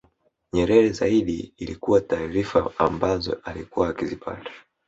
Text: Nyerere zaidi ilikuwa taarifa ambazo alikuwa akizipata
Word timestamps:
Nyerere 0.53 0.89
zaidi 0.93 1.53
ilikuwa 1.57 2.01
taarifa 2.01 2.71
ambazo 2.77 3.39
alikuwa 3.43 3.89
akizipata 3.89 4.51